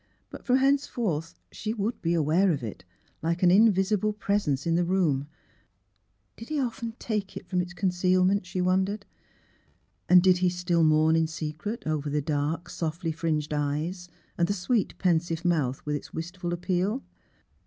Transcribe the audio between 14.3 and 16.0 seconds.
and the sweet, pensive mouth with